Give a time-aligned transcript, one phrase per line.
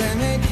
[0.00, 0.44] sem einn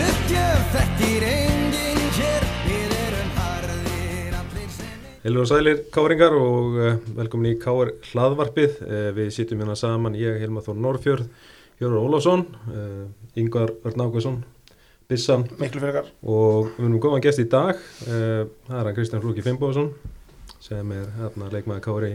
[0.00, 6.78] Uppgjöf þekkir enginn hér Við erum harðir allir sem einn Heilu og sælir káringar og
[6.80, 8.78] uh, velkomin í Káar hlaðvarpið.
[8.82, 11.28] Uh, við sitjum hérna saman, ég, Helma Þór Norrfjörð,
[11.80, 12.42] Hjörður Ólafsson,
[13.40, 14.40] Yngvar Örn Ákvæsson,
[15.08, 17.78] Bissan og við erum góðan gest í dag.
[18.04, 19.88] Það er hann Kristján Flóki Fimboðsson
[20.60, 22.12] sem er hérna leikmaði Kári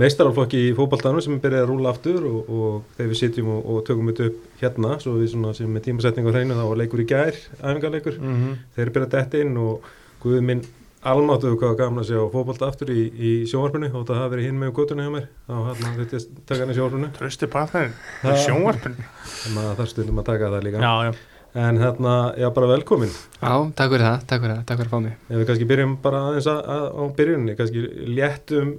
[0.00, 3.66] meistarálflokki í fótballtanum sem er byrjað að rúla aftur og, og þegar við sitjum og,
[3.70, 6.80] og tökum þetta upp hérna svo við svona sem með tímasetning á hreinu þá var
[6.80, 8.56] leikur í gær, æfingarleikur mm -hmm.
[8.74, 9.92] þeir eru byrjað að detta inn og
[10.24, 10.64] guð minn
[11.04, 14.58] almáttuðu hvað gaman að sjá fótbolta aftur í, í sjónvarpinu og það hafi verið hinn
[14.62, 17.10] með guttunni hjá mér þá hann þetta taka hann í sjónvarpinu.
[17.18, 17.90] Trösti partner
[18.22, 20.80] Það- Sjónvarpin þannig að það er stundum að taka það líka.
[20.80, 21.12] Já, já.
[21.54, 23.12] En hérna, já bara velkomin.
[23.38, 25.12] Já, takk fyrir það, takk fyrir það, takk fyrir að fá mig.
[25.28, 27.84] Ef við kannski byrjum bara aðeins að, að, á byrjunni kannski
[28.16, 28.72] léttum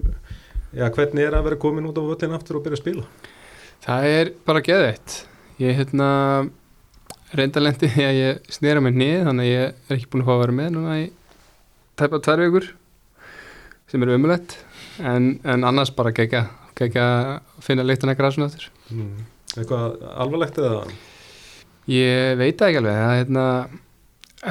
[0.75, 3.05] já hvernig er að vera komin út á völlin aftur og byrja að spila?
[3.85, 5.15] Það er bara geðveitt
[5.61, 6.07] Ég hérna
[7.35, 10.33] reyndalendi því að ég snera mig nið þannig að ég er ekki búin að fá
[10.35, 11.05] að vera með núna í
[11.99, 12.67] tæpa tvær vikur
[13.91, 14.57] sem er umulett
[14.99, 16.43] en, en annars bara gegja
[16.75, 17.29] að
[17.63, 18.67] finna leiktina græsuna aftur.
[18.91, 19.23] Mm.
[19.55, 20.81] eitthvað alvarlegt eða?
[21.91, 22.97] Ég veit ekki alveg.
[22.99, 23.45] Það, hérna,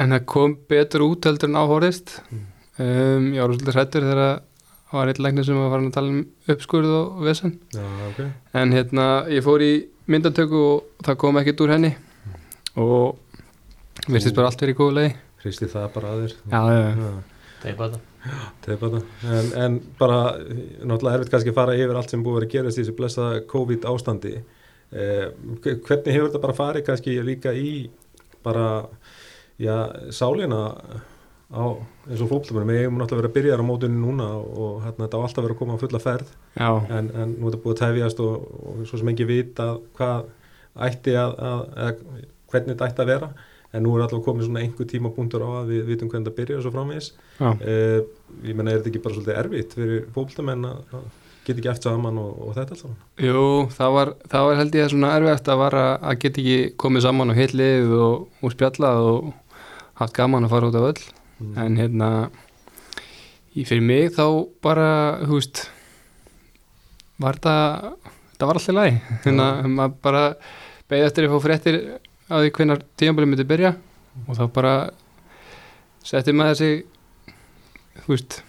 [0.01, 2.45] en það kom betur út heldur en áhórist Mm.
[2.81, 4.39] um, Ég var svolítið hrættur þegar
[4.89, 7.59] það var eitt læknir sem var farin að tala um uppskurð og vesen.
[7.75, 8.23] Já ok.
[8.61, 9.73] En hérna ég fór í
[10.11, 11.93] myndatöku og það kom ekkert úr henni.
[12.79, 13.15] Og
[14.07, 15.15] virtist bara allt verið í góðu lagi.
[15.43, 16.35] Hristi það bara að þér.
[16.51, 17.15] Já, já, já.
[17.65, 18.15] Teipa þetta
[18.65, 19.01] Teipa þetta.
[19.37, 20.19] En, en bara,
[20.81, 24.33] náttúrulega erfitt kannski að fara yfir allt sem búið að í þessu blessaða COVID ástandi.
[24.95, 25.27] Eh,
[25.61, 27.89] hvernig hefur þetta bara farið kannski líka í
[28.45, 28.85] bara,
[29.61, 29.75] já,
[30.13, 30.61] sálina
[31.51, 31.65] á
[32.09, 32.71] eins og fólklumunum.
[32.71, 35.55] Við hefum náttúrulega verið að byrja á mótunni núna og hérna þetta á alltaf verið
[35.55, 36.31] að koma á fulla ferð.
[36.57, 39.67] En, en nú er þetta búið að tefjast og, og svo sem ekki vita
[39.97, 40.31] hvað
[40.85, 41.99] ætti að, að,
[42.51, 43.29] hvernig þetta ætti að vera.
[43.75, 46.39] En nú er alltaf komið svona einhver tíma punktur á að við vitum hvernig þetta
[46.39, 47.11] byrja og svo framvegis.
[47.41, 47.49] já.
[47.59, 47.99] Uh,
[48.47, 51.05] ég menna, er þetta ekki bara svolítið erfitt fyrir fókbaltamenn að að
[51.45, 52.95] geta ekki eftir saman og, og þetta saman?
[53.21, 53.41] Jú,
[53.75, 57.33] það var, það var held ég svona erfitt að vara að geta ekki komið saman
[57.33, 59.27] og heitlið og, og spjallað og
[60.01, 61.03] haft gaman að fara út af öll
[61.35, 61.53] Mm.
[61.59, 62.09] en hérna
[63.55, 64.25] í fyrir mig þá
[64.63, 64.89] bara
[65.25, 65.65] þú veist
[67.19, 67.89] var það
[68.35, 70.23] það var alltaf læg hérna maður bara
[70.89, 71.79] beðið eftir að fá fréttir
[72.31, 73.75] á því hvenar tíðanbæli myndi byrja
[74.25, 74.75] og þá bara
[76.05, 76.73] setti maður þessi
[78.05, 78.41] þú veist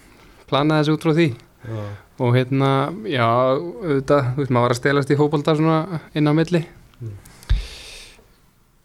[0.47, 1.27] planaði þessi út frá því.
[1.67, 1.79] Já,
[2.23, 2.71] og hérna,
[3.09, 6.63] já, auðvitað, þú veist, maður var að stelast í fótbolta svona inn á milli.
[7.01, 7.15] Mm.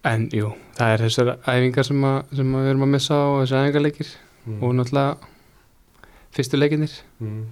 [0.08, 3.36] En jú, það er þessar æfingar sem, að, sem að við erum að missa og
[3.42, 4.56] þessar æfingarleikir mm.
[4.58, 5.30] og náttúrulega
[6.32, 7.42] fyrstu leikinir mm.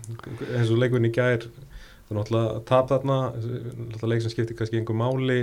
[0.57, 4.81] eins og leikurinn í gær það er náttúrulega tap þarna náttúrulega leik sem skiptir kannski
[4.81, 5.41] einhver máli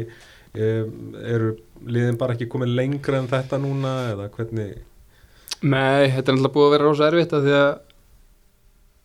[0.57, 1.53] eru
[1.85, 4.77] liðin bara ekki komið lengra en þetta núna eða hvernig
[5.63, 7.69] Nei, þetta er náttúrulega búið að vera rosa erfitt af því að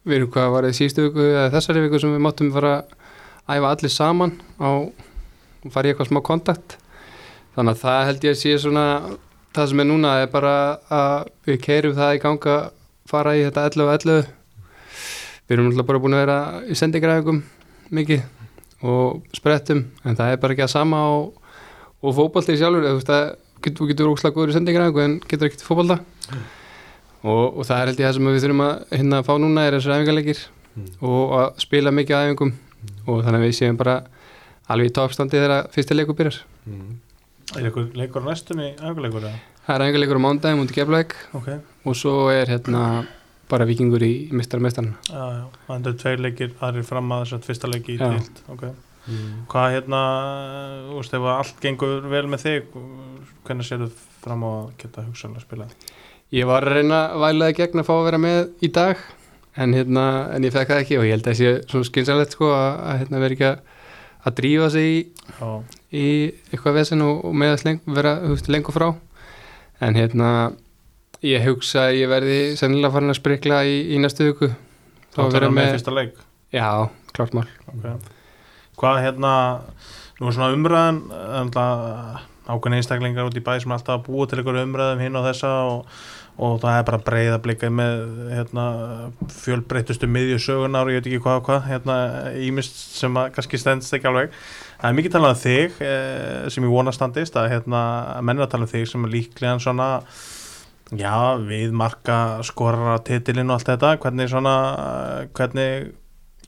[0.02, 3.56] við erum hvað var í síðustu viku eða þessari viku sem við máttum fara að
[3.56, 4.70] æfa allir saman á,
[5.70, 6.76] fara í eitthvað smá kontakt
[7.56, 8.84] þannig að það held ég að sé svona
[9.52, 10.54] það sem er núna er bara
[10.88, 11.16] að
[11.48, 12.56] við keirum það í ganga
[13.10, 14.22] fara í þetta 11 og 11
[15.48, 17.42] við erum náttúrulega bara búin að vera í sendingræðingum
[17.92, 18.22] mikið
[18.88, 21.28] og sprettum en það er bara ekki að sama og,
[22.02, 23.28] og fótbolti sjálfur þú veist að
[23.62, 26.00] þú getur óslag góður í sendingræðingu en getur ekkert fótbolta.
[27.22, 29.66] Og, og það er held ég það sem við þurfum að hérna að fá núna
[29.68, 30.40] er þessar æfingarleikir
[30.72, 30.86] Mm.
[31.04, 32.52] og að spila mikið æfingum.
[33.04, 33.96] Og þannig að við séum bara
[34.72, 36.38] alveg í toppstandi þegar fyrsti leikur byrjar.
[36.64, 36.94] Mm.
[37.58, 38.68] Er ykkur leikur á næstunni?
[38.78, 39.32] Eða?
[39.66, 41.48] það er æfingarleikur á mándagum mútið gefleik Ok.
[41.86, 42.84] Og svo er hérna
[43.50, 45.44] bara vikingur í mistar mestarna Já, já.
[45.66, 48.08] Það er tveir leikir aðrir fram að þess að fyrsta leiki í Já.
[48.08, 48.64] tilt Ok.
[49.02, 49.32] Mm.
[49.50, 50.02] Hvað hérna
[50.88, 52.76] Þú veist ef allt gengur vel með þig
[53.42, 53.90] Hvernig sér þú
[54.22, 55.68] fram á að geta hugsaðlega að spila
[56.32, 59.00] ég var að reyna vælaði gegn að fá að vera með í dag
[59.52, 62.36] en, hérna, en ég fekk það ekki og ég held að það sé svona skynsalegt
[62.36, 63.58] sko að, að hérna, vera ekki að,
[64.22, 64.98] að drífa sig í,
[65.92, 66.06] í
[66.50, 68.88] eitthvað vesen og, og með að leng, vera veist, lengur frá.
[69.82, 70.28] En hérna
[71.26, 74.52] ég hugsa að ég verði sennilega farin að sprikla í, í næstu viku.
[75.12, 76.22] Þá er það með fyrsta leik?
[76.52, 76.68] Já,
[77.16, 77.48] klart mál.
[77.74, 77.98] Okay.
[78.78, 79.32] Hvað hérna
[80.22, 80.98] Nú er svona umræðan
[82.46, 85.80] ákveðin einstaklingar út í bæ sem alltaf búa til einhverju umræðum hinn og þessa og,
[86.40, 88.02] og það er bara breið að blika með
[88.32, 88.66] hérna,
[89.42, 91.96] fjölbreytustu miðjusögunar og ég veit ekki hvað og hvað hérna,
[92.40, 94.36] ímist sem að kannski stendst ekki alveg.
[94.80, 97.82] Það er mikið talað um þig eh, sem ég vona standist að hérna,
[98.24, 99.88] menn er að tala um þig sem er líklega svona
[100.96, 102.18] já, við marka
[102.48, 103.94] skorra titilinn og allt þetta.
[104.02, 104.56] Hvernig svona
[105.36, 105.92] hvernig,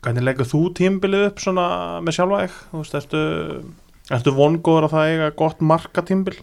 [0.01, 1.69] hvernig leggur þú tímbilið upp svona
[2.03, 2.61] með sjálfa þig?
[2.73, 3.25] Þú veist, ertu
[4.13, 6.35] Ertu vongóður að það eiga gott markatímbil?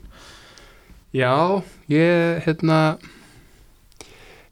[1.14, 1.62] Já,
[1.92, 2.78] ég, hérna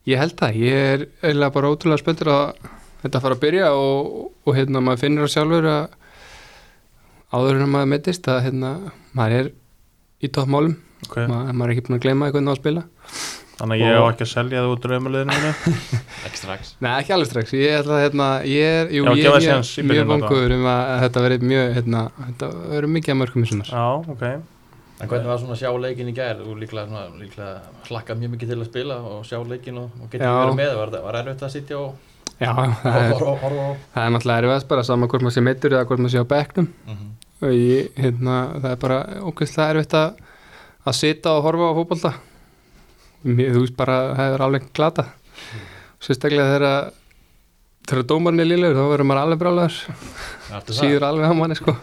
[0.10, 2.70] ég held það, ég er eiginlega bara ótrúlega spenntur að
[3.04, 5.98] þetta fara að byrja og, og hérna maður finnur á sjálfur að
[7.40, 8.72] áður en maður mittist að hérna
[9.18, 9.52] maður er
[10.26, 11.30] í toppmálum, Okay.
[11.32, 12.82] maður, maður er ekki búin að gleyma hvernig á að spila.
[13.60, 15.76] Þannig að ég á ekki að selja það út draumaleginu mínu?
[16.28, 16.74] Ekki strax.
[16.84, 20.06] Nei, ekki alveg strax, ég ætla að hérna, ég er, jú, Já, ég er mjög,
[20.12, 23.72] vongur um að þetta verið mjög, hérna, þetta verið mikið að mörgum í sumar.
[23.72, 23.86] Já,
[24.16, 24.26] ok
[25.00, 26.42] En hvernig var svona að sjá leikin í gær?
[26.44, 27.52] Þú líklega, líklega
[27.88, 30.34] hlakkað mjög mikið til að spila og sjá leikin og, og geta Já.
[30.42, 30.74] verið með.
[30.80, 31.96] Var, það- var erfitt að sitja og
[32.40, 35.86] Já, er, horfa á- það er náttúrulega erfiðast bara sama hvort maður sé meittur eða
[35.88, 37.08] hvort maður sé á bekknum Mhm.
[37.42, 40.14] og ég, hérna, það er bara ógeðslega erfitt að,
[40.88, 42.14] að sita og horfa á fótbolta
[43.24, 45.04] Mér, þú veist bara, það er alveg glata
[46.00, 46.92] sérstaklega þegar
[47.90, 49.80] þegar dómarinn er liðlegur þá verður maður alveg brálaður
[50.72, 51.76] síður alveg á manni sko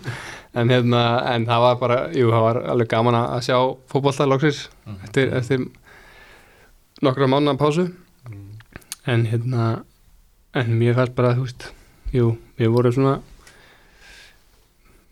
[0.57, 1.01] en, hérna,
[1.35, 3.59] en það var bara, jú, það var alveg gaman að sjá
[3.93, 4.99] fótbolta loksins Mhm.
[5.05, 5.67] eftir, eftir
[7.03, 7.87] nokkra mánuða pásu
[9.07, 9.85] en hérna
[10.55, 11.67] en mér fannst bara, þú veist
[12.15, 13.17] jú, við vorum svona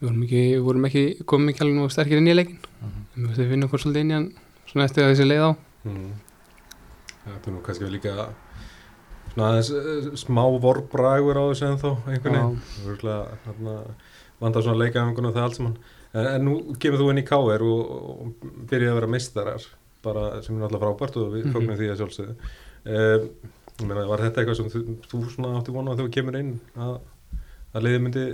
[0.00, 3.04] við vorum ekki, við vorum ekki komum ekki alveg nú sterkir inn í leikin Mhm.
[3.16, 4.32] en við veist við finnum okkur svolítið inn í hann
[4.66, 6.12] svona eftir að þessi leið á Mm.
[7.24, 8.12] Þetta er nú kannski líka
[9.34, 13.84] svona aðeins eh, smá vorbragur á þessu en þó einhvern veginn
[14.40, 15.76] vandar svona leikaðingun og það allt saman.
[16.14, 19.66] En, en nú kemur þú inn í KR og, og byrjaði að vera meistarar
[20.04, 21.52] bara sem er náttúrulega frábært og við Mhm.
[21.54, 22.34] fögnum því að sjálfsögðu.
[23.80, 26.52] Ég meina, var þetta eitthvað sem þú, þú svona átti vona að þú kemur inn
[26.78, 26.98] að,
[27.74, 28.24] að leiði myndi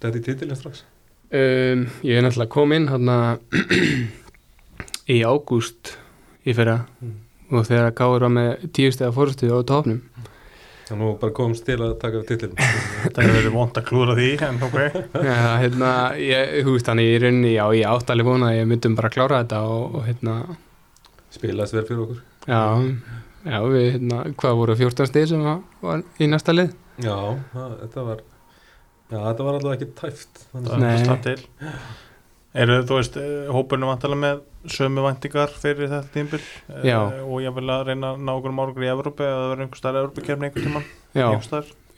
[0.00, 0.84] þetta í titilin strax?
[1.28, 3.16] Um, ég er náttúrulega kom inn hérna
[5.12, 5.96] í ágúst
[6.48, 6.78] í fyrra.
[7.02, 7.16] Mm.
[7.50, 10.02] og þegar Káur var með tíu stega fórstu á tófnum
[10.94, 12.56] og nú bara komst til að taka titilin
[13.04, 14.78] Þetta hefur verið vond að klúra því En ok
[15.28, 15.92] Já, hérna,
[16.22, 19.12] ég, þú veist þannig í rauninni, já, ég átt alveg vona að ég myndum bara
[19.12, 20.38] að klára þetta og, og hérna,
[21.34, 22.62] spilast vel fyrir okkur já,
[23.44, 26.74] já, við, hérna, hvað voru 14 stig sem var, var í næsta lið?
[27.04, 27.16] Já,
[27.52, 28.26] það, þetta var
[29.08, 30.40] Já, þetta var alltaf ekki tæft.
[30.52, 30.88] Það Nei.
[30.92, 31.38] er slapp til
[32.58, 34.38] Eru þú veist, eh, hópurinn vantilega með
[34.74, 36.40] sömu væntingar fyrir þetta tímbil
[36.82, 36.98] Já.
[37.22, 40.00] og ég vil að reyna að ná okkur árangur í Evrópu eða verður einhver starf
[40.00, 41.28] Evrópukefni einhver tíman Já,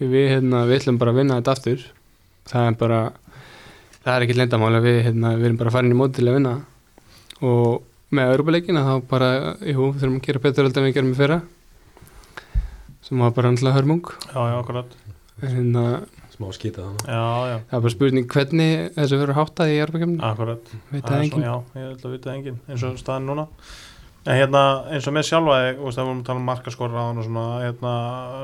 [0.01, 1.87] við, hérna, við ætlum bara að vinna þetta aftur,
[2.49, 3.01] það er bara,
[4.01, 6.55] það er ekki lendamáli, við, hérna, við erum bara farin í móti til að vinna.
[7.45, 9.31] Og með Európa-leikina þá bara,
[9.61, 11.41] jú, þurfum að gera betur heldur en við gerum í fyrra,
[13.07, 14.97] sem var bara alltaf hörmung, Já, já, akkurat.
[15.41, 15.85] En hérna,
[16.41, 17.21] smá skýta þannig Já,
[17.51, 20.75] já, það er bara spurning hvernig þessu verður háttað í Európa-kemni, akkurat.
[20.91, 21.47] Veit Það það er enginn.
[21.47, 23.47] Já, ég ætla að vita engin eins og staðin núna.
[24.29, 27.05] En hérna, eins og með sjálfa þú veist, það vorum að tala um markaskora á
[27.09, 27.93] og svona, hérna,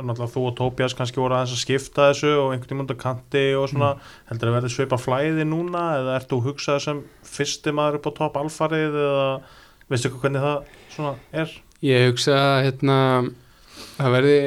[0.09, 3.43] náttúrulega þú og Tobias kannski voru aðeins að skipta þessu og einhvern tímann á kanti
[3.61, 3.91] og svona,
[4.31, 8.13] heldur að verði svipa flæði núna eða ert þú hugsað sem fyrsti maður upp á
[8.23, 9.27] topp alfarið eða
[9.93, 11.13] veistu hvað hvernig það svona
[11.45, 11.53] er?
[11.85, 12.97] Ég hugsa að hérna,
[13.99, 14.41] það verði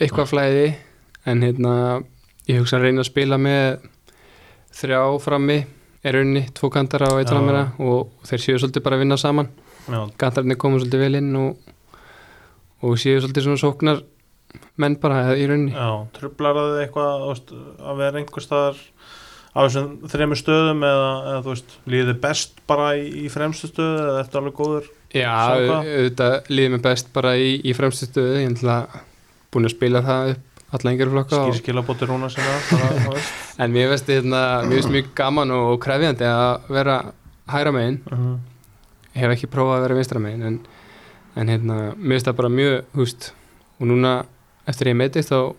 [0.00, 0.66] eitthvað flæði
[1.28, 1.74] en hérna,
[2.48, 3.88] ég hugsa að reyna að spila með
[4.80, 5.58] þrjá frammi
[6.06, 7.34] er unni, tvo kantar á eitt Já.
[7.34, 9.50] frammeira og þeir séu svolítið bara að vinna saman
[9.90, 11.74] Já, kantarnir koma svolítið vel inn og,
[12.86, 14.02] og séu svolítið svona sóknar
[14.80, 17.52] menn bara í rauninni já trublar það þig eitthvað veist,
[17.84, 18.80] að vera einhver staðar
[19.50, 24.22] á þessum þremur stöðum eða, eða veist, líði best bara í, í fremstu stöðu eða
[24.24, 24.90] ertu alveg góður?
[25.10, 29.02] Já, auðvitað líður mér best bara í, í fremstu stöðu ég náttúrulega
[29.50, 31.40] búin að spila það upp alla yngjari flokka
[32.34, 33.32] sinna bara, þú veist.
[33.58, 36.98] en mér veist hérna, mér veist mjög gaman og, krefjandi að vera
[37.50, 37.98] hæra megin.
[38.10, 38.36] Mhm.
[39.14, 40.60] ég hef ekki prófað að vera vinstra megin en,
[41.36, 43.32] en hérna, mér finnst það bara mjög húst,
[43.80, 44.14] og núna
[44.70, 45.54] eftir ég meitist þá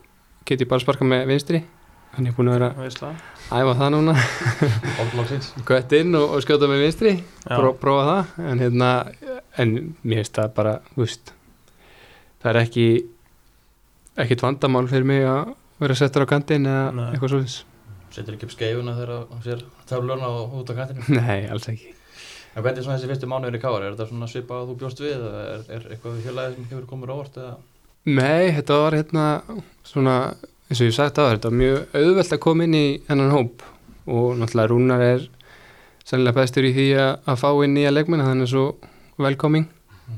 [0.47, 1.63] get ég bara sparka með vinstri.
[2.19, 3.09] Ég er búin að vera Veistla.
[3.55, 4.13] æfa það núna.
[5.69, 7.13] Gött inn og, og skjóta með vinstri.
[7.45, 8.33] Pró, prófa það.
[8.51, 8.89] En hérna,
[9.63, 9.71] en
[10.03, 11.31] mér finnst það bara húst,
[12.43, 12.85] það er ekki
[14.19, 17.07] ekkit vandamál fyrir mig að vera settur á kantinn eða Nei.
[17.13, 17.41] eitthvað svo
[18.11, 21.93] Setur ekki upp skeifuna þegar hann sér töflurna og út á kantinu Nei, alls ekki
[22.51, 23.83] En hvernig er svona þessi fyrstu mánuður í káar?
[23.87, 25.13] Er þetta svona svipað að þú bjóst við?
[25.15, 27.37] eða Er, er eitthvað fjölaðið sem hefur komið óvart?
[27.39, 27.53] Eða?
[28.11, 29.27] Nei, þetta var hérna
[29.87, 30.15] svona,
[30.67, 33.63] eins og ég sagt á þetta var mjög auðvelt að koma inn í hennan hóp
[34.11, 35.23] og náttúrulega Rúnar er
[36.03, 38.65] sannlega bestur í því að, að fá inn nýja leikmenn, hann er svo
[39.21, 39.69] velkoming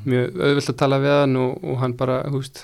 [0.08, 2.64] mjög auðvelt að tala við hann og, og hann bara, húst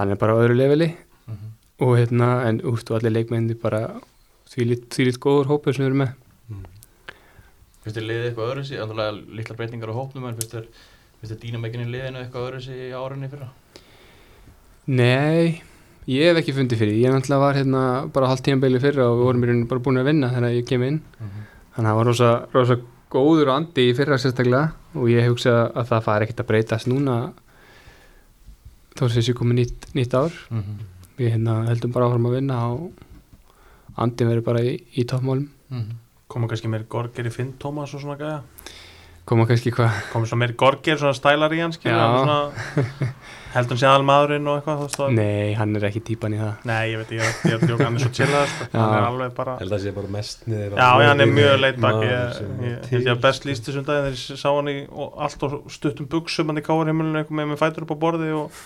[0.00, 0.90] hann er bara á öðru leveli
[1.28, 1.52] Mhm.
[1.84, 4.00] og hérna, en og allir leikmenni bara
[4.50, 6.16] því lít góður hópur sem við erum með
[7.80, 8.80] Finnst þér liðið eitthvað öðru sér?
[8.84, 10.66] Andurlega litla breytingar á hópnum en þér,
[11.20, 13.48] finnst þér dýnamækinni liðinu eitthvað öðru sér í árunni fyrra?
[14.90, 15.62] Nei,
[16.10, 19.26] ég hef ekki fundið fyrir ég náttúrulega var hérna bara hálft tímanbeili fyrra og við
[19.28, 21.46] vorum í rauninu bara búin að vinna þegar ég kem inn Mhm.
[21.76, 22.76] þannig að það var rosa, rosa
[23.10, 27.32] góður andi í fyrra sérstaklega og ég hugsa að það fari ekkert að breytast núna
[28.96, 30.78] þó sem þessi komið nýtt, nýtt ár Mhm.
[31.18, 32.92] við hérna heldum bara áfram að vinna og
[33.96, 35.90] andin verður bara í, í toppmálum Mhm.
[36.28, 38.42] koma kannski meir gorgir í Finn Tómas og svona gæja
[39.30, 40.00] koma kannski hvað?
[40.12, 41.78] Koma svona meir gorgir, svona stælar í hans
[43.50, 46.66] heldur hann sé aðal maðurinn og eitthvað nei, hann er ekki típan í það.
[46.70, 48.52] Nei, ég veit, ég er ég er að djóka, hann er svo chillað.
[48.60, 48.76] Já.
[48.78, 51.32] hann er alveg bara held að það sé bara mest niður Já, já, hann er
[51.34, 52.38] mjög leitt bak ég,
[52.92, 54.76] held ég að best líst þessum dag þegar ég sá hann í
[55.26, 58.60] allt og stuttum buksum hann í káarheimilinu eitthvað með með fætur upp á borði og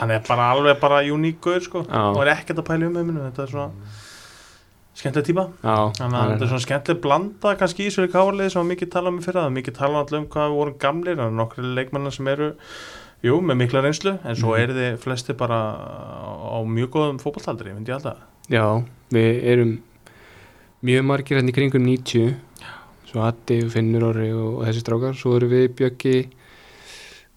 [0.00, 3.46] hann er bara alveg bara uníkur sko, og er ekkert að pæla um heiminu þetta
[3.46, 3.96] er svona
[4.96, 8.70] skemmtileg típa þannig að þetta er svona skemmtileg blanda kannski í þessu káarlið sem var
[8.70, 9.42] mikið talað um í fyrra.
[9.46, 12.48] Það mikið talað alltaf um hvað við vorum gamlir það er nokkri leikmennar sem eru
[13.26, 14.60] jú, með mikla reynslu, en svo Mhm.
[14.62, 18.16] eru þið flesti bara á mjög góðum fótballtaldri, myndi ég alltaf
[18.48, 19.78] já, við erum
[20.84, 22.36] mjög margir hérna í kringum 90
[23.06, 26.16] svo Addi, Finnur Orri og, og þessi strákar, svo erum við Bjöggi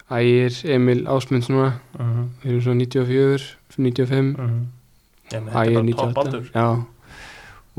[0.09, 2.27] Ægir, Emil Ásmunds núna uh -huh.
[2.43, 4.35] við erum svona 94, 95
[5.31, 6.85] Ég með Ægir þetta er bara topp 98 aldur já,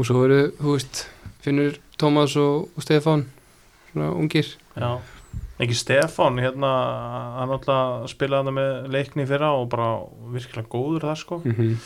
[0.01, 1.07] og svo eru, þú veist
[1.45, 3.27] Finnur, Tómas og, og Stefán
[3.93, 4.49] svona ungir.
[4.75, 5.01] Já,
[5.61, 6.71] ekki Stefán hérna,
[7.39, 9.91] hann alltaf spilaði hann með leikni fyrra og bara
[10.33, 11.43] virkilega góður þar sko.
[11.45, 11.77] Mm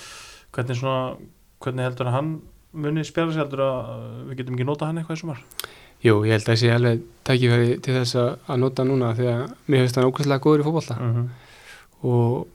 [0.55, 1.15] hvernig svona,
[1.63, 2.35] hvernig heldur hann
[2.75, 3.79] muni spjara sig, heldur að
[4.31, 5.43] við getum ekki nota hann eitthvað í sumar?
[6.05, 9.85] Jú, ég held að sé alveg tækifæri til þess að nota núna því að mér
[9.85, 10.97] finnst hann ókvæslega góður í fótbolta.
[11.01, 11.29] -hmm.
[12.03, 12.47] og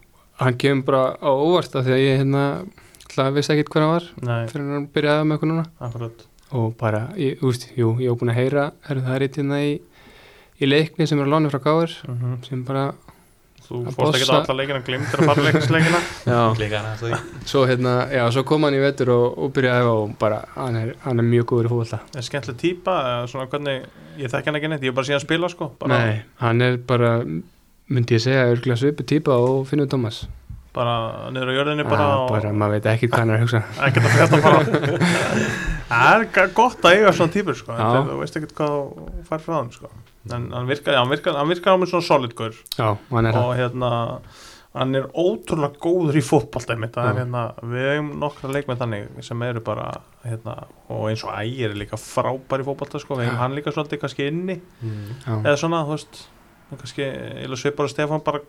[0.43, 2.43] hann kemur bara á óvart af því að ég hérna
[3.09, 5.65] alltaf vissi ekkert hver hann var Nei, fyrir hann byrjaði með eitthvað núna.
[5.87, 6.25] Akkurat.
[6.59, 9.61] Og bara, ég, úst, jú, ég hef búin að heyra er það er eitt hérna
[9.61, 9.75] í,
[10.59, 12.89] í leikni sem er á láni frá Gáður mm sem bara,
[13.69, 15.67] Þú Að fórst ekki alla leikina, glimtir að fara aðeins
[17.51, 20.95] svo hérna já, svo kom hann í vetur og, og byrjaði og bara, hann er,
[21.03, 21.99] hann er mjög góður í fótbolta.
[22.17, 23.85] Er skemmtileg típa, eða svona hvernig
[24.17, 26.65] ég þekki hann ekki neitt, ég er bara síðan að spila sko bara, Nei, hann
[26.65, 27.13] er bara
[27.93, 30.23] myndi ég segja, örgulega svipu típa og Finnur Thomas
[30.75, 30.95] bara
[31.33, 33.61] niður á jörðinni bara, og bara maður veit ekki hvað hann er að hugsa.
[33.87, 34.59] Ekkert að fjasta bara.
[35.89, 39.55] Það er gott að eiga svona típur sko, þú veist ekkert hvað þú fær frá
[39.55, 39.89] þeim sko.
[40.29, 41.09] En hann virkar, hann
[41.49, 42.59] hann á mig svona solid gaur.
[42.77, 43.89] Hann og hérna
[44.77, 46.21] hann er ótrúlega góður í
[47.07, 47.15] Já.
[47.17, 49.87] hérna, við hefum nokkra leikmenn þannig sem eru bara
[50.21, 50.59] hérna,
[50.93, 54.03] og eins og ægir er líka frábær í fótbolta sko, við hefum hann líka svolítið
[54.03, 54.59] kannski inni.
[54.83, 55.41] Mm.
[55.41, 56.21] eða svona, þú veist
[56.71, 57.05] kannski,
[57.45, 58.43] eða svipar og Stefán bara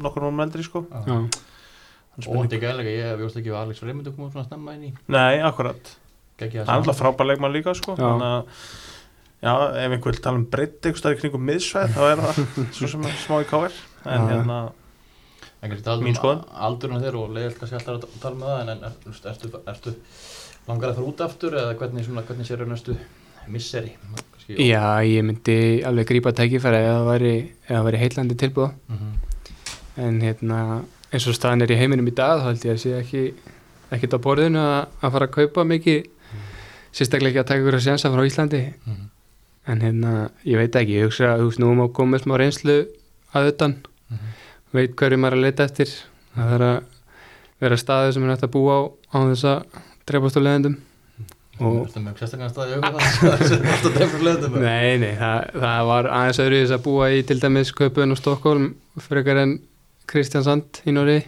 [0.00, 0.84] nokkur hún eldri sko.
[0.90, 4.94] Og þetta er gæðlega, ég bjóst ekki að Alex Freymundur komið svona snemma inn í.
[5.14, 5.94] Nei, akkurat,
[6.40, 8.66] hann er alltaf frábær leikmann líka sko, þannig að
[9.40, 12.42] já, ef einhver vil tala um breytt eitthvað í kringum miðsveið, þá er það
[12.76, 13.80] svo sem er smá í káir.
[14.10, 14.60] En hérna,
[15.60, 18.70] En kannski tala um aldurinn þér og leiðilt kannski alltaf að tala með það en,
[18.72, 19.92] en er, þú veist, ertu, ertu
[20.68, 22.96] langar að fara út aftur eða hvernig, svona, hvernig sér næstu
[23.52, 23.92] misseri?
[24.50, 27.34] Kannski, já, ég myndi alveg grípa tækifæri ef það væri,
[27.86, 29.12] væri heillandi tilbúð Mhm.
[29.98, 32.90] en hérna, eins og staðan er í heiminum í dag þá held ég að sé
[33.00, 33.34] ekki
[33.92, 36.06] ekkert á borðinu að, að fara að kaupa mikið
[36.92, 38.62] sérstaklega ekki að taka ykkur að sjensa frá Íslandi.
[38.86, 39.06] Mhm.
[39.70, 42.86] en hérna, ég veit ekki, ég hugsa að nú má koma smá reynslu
[43.34, 43.74] að utan.
[44.10, 44.18] Mhm.
[44.72, 45.86] veit hverju maður að leita eftir.
[46.36, 46.82] Það þarf að
[47.60, 48.80] vera staðið sem er hægt að búa á
[49.14, 49.62] á þess að
[51.60, 53.00] Ertu með sérstaklega staði auðvitað
[53.96, 57.72] það er nei, nei, það, það var aðeins öðru þess að búa í til dæmis
[57.76, 58.70] Köpun og Stokkólm
[59.04, 59.56] frekar en
[60.10, 61.18] Kristján Sand í Nóri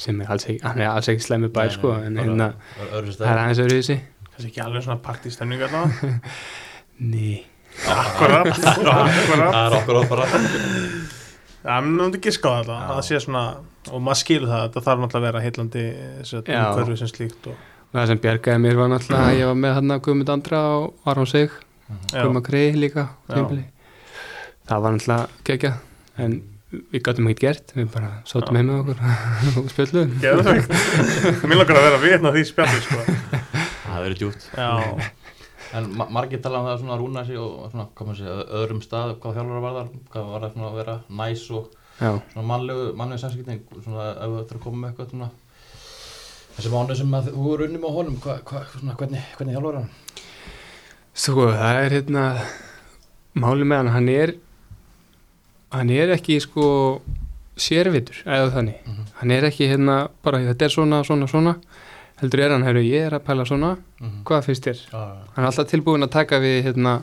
[0.00, 3.62] sem er alls ekki, er alls ekki slemmi bær sko, en hérna, það er aðeins
[3.64, 3.98] öðru þessi
[4.28, 6.12] kannski ekki alveg svona partystemning allavega
[7.12, 7.32] Ný,
[7.88, 10.26] Akkurat, Það er okkur á bara.
[11.62, 12.86] Já, mér myndi ekki ská þetta, Já.
[12.90, 13.42] það sé svona
[13.90, 15.84] og maður skilur það, þetta þarf náttúrulega að vera heillandi
[16.52, 16.62] Já.
[16.68, 19.94] umhverfið sem slíkt og, það sem bjargaði mér var náttúrulega að ég var með hann
[19.96, 21.50] að Guðmund Andra og Aron Sig
[22.12, 25.72] Guðmund Krei líka það var náttúrulega gegja
[26.22, 26.38] en
[26.72, 29.02] við gætum ekkert gert við bara sátum heim með okkur
[29.60, 33.02] og spjöldum Mér langar að vera vitna því spjalli sko.
[33.82, 34.46] Það verður djúpt.
[34.56, 35.10] Já,
[35.72, 38.82] En ma margir tala um það svona að rúna sig og svona, koma sér öðrum
[38.84, 42.44] stað hvað þjálfur var þar, hvað var það svona að vera næs og já, svona
[42.50, 45.28] mannlegu, mannlegu samskipting svona ef þú ættir að koma með eitthvað svona
[46.56, 49.78] þessi mánu sem að þú eru unni með honum hva, hva, svona, hvernig, hvernig þjálfur
[49.80, 49.90] hann?
[51.14, 52.24] Sko, það er hérna
[53.42, 54.34] máli með hann, hann er
[55.72, 56.66] hann er ekki sko
[57.56, 59.06] sérvitur, eða þannig Mhm.
[59.20, 61.54] hann er ekki hérna bara þetta er svona, svona, svona
[62.20, 64.22] heldur er hann, hefur ég er að pæla svona Mhm.
[64.24, 64.78] hvað finnst þér?
[64.92, 67.02] Já, Hann er alltaf tilbúin að taka við hérna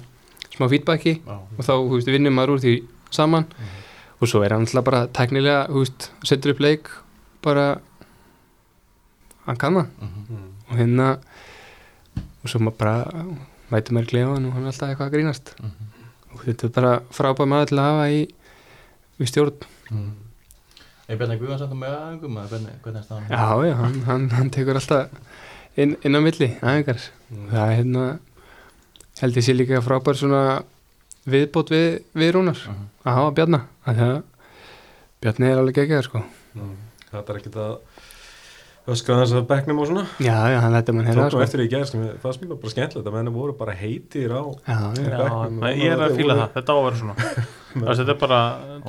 [0.55, 3.45] smá feedbacki já, og þá, þú veist, vinnum maður úr því saman
[4.21, 6.89] og svo er hann alltaf bara teknilega, þú veist, setur upp leik
[7.41, 7.79] bara
[9.49, 10.47] hann kann það Mhm.
[10.69, 11.07] og hérna
[12.43, 12.95] og svo maður bara
[13.71, 15.91] væti maður gleðan og hann er alltaf eitthvað að grínast Mhm.
[16.33, 18.21] og þetta er bara frábæð maður til að hafa í
[19.19, 20.11] við stjórn Mhm.
[21.09, 23.29] Er Bjarni Guðvans aftur með aðeingum eða hvernig, hvernig er staðan?
[23.29, 25.09] já, já, hann, hann, hann tekur alltaf
[25.75, 26.99] inn, inn á milli aðeingar
[27.31, 27.49] Mm.
[27.49, 28.19] það er hérna
[29.21, 30.63] held ég sé líka frábær svona
[31.27, 32.85] viðbót við, við rúnar Mhm.
[33.05, 33.31] að hafa
[33.87, 34.23] að
[35.21, 36.23] Bjarni er alveg geggjað sko
[36.55, 36.75] Mm.
[37.11, 37.77] þetta er ekkert að
[38.89, 40.05] öskra þess að bekknum og svona.
[40.23, 42.55] Já, já, hann lætti mann tók hérna nú sko eftir í gerð það fannst mér
[42.63, 44.43] bara skemmtilegt að menni voru bara heitir á
[45.59, 47.15] nei, ég er að fíla það, þetta á að vera svona.
[47.69, 48.37] Þetta er bara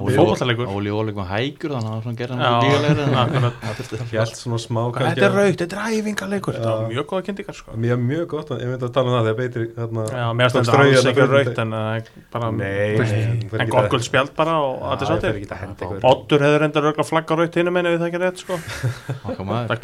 [0.00, 2.04] Óli fótballalegur Óli Óli kom hægur þannig að hann var
[4.40, 6.56] svona smá Þetta er raukt, þetta er æfingarleikur.
[6.56, 7.74] Þetta var mjög góða kynntingar sko.
[7.76, 9.92] Mjög, mjög gott, ég myndi að tala um það þegar beitir tók
[10.40, 11.68] finnst þetta strauja alls þarna ekki fyrir- raukt en
[13.92, 15.36] guld spjald bara og að þetta það er sáttir.
[15.36, 16.80] ekki að henda eitthvað Oddur hefur reyndar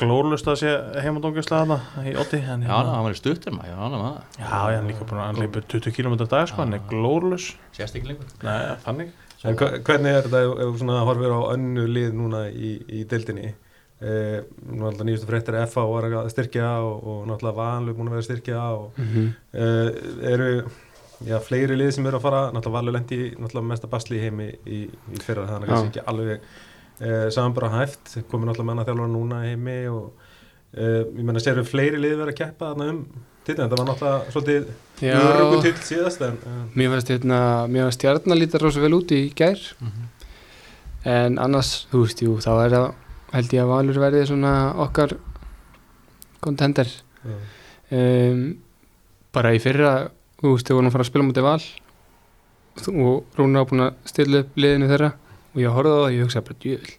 [0.06, 3.12] það Það er glórlust að sé heimandóngislega þarna í Oddi en Já, hérna- hann var
[3.12, 4.22] í stuttir maður, já, hann er maður.
[4.38, 7.46] Já, ég er líka búin að leipur 20 km dag sko, hann er glórlus
[7.76, 8.26] Sérst ekki lengur.
[8.42, 9.10] Nei, þannig.
[9.46, 13.54] En hvernig er þetta ef þú horfir á önnu lið núna í, í deildinni?
[14.00, 14.42] Eh,
[14.76, 18.16] nú alltaf nýjustu fréttir að FA var að styrkja og, og náttúrulega Valur búin að
[18.16, 19.34] vera að styrkja og Mhm.
[19.54, 20.64] eh, eru
[21.24, 22.50] já, fleiri lið sem eru að fara?
[22.52, 24.82] Náttúrulega Valur lendi í náttúrulega mesta basli í heimi í,
[25.14, 25.74] í fyrra þannig að Já.
[25.76, 26.40] kannski ekki alveg
[27.00, 30.12] eh, saman bara hæft komið náttúrulega menna þjálfara núna heimi og
[30.76, 33.00] eh, ég menna séru fleiri lið vera að keppa þarna um
[33.46, 34.68] titlin, þetta var náttúrulega svolítið
[35.12, 39.12] örugur titl síðast en eh, Mér fannst hérna, mér fannst stjarnar líta rosa vel út
[39.14, 39.60] í gær.
[39.80, 40.12] Mhm.
[41.06, 42.86] en annars, þú veist, jú, þá er það
[43.36, 44.52] held ég að Valur verði svona
[44.86, 45.12] okkar
[46.42, 47.36] kontender já.
[47.94, 48.40] um,
[49.34, 49.92] bara í fyrra
[50.40, 51.62] þú veist, þau vorum að fara að spila mútið val
[52.92, 55.12] og Rúna var búin að stilla upp liðinu þeirra
[55.56, 56.96] og ég horfði á það og ég hugsaði bara, djöðl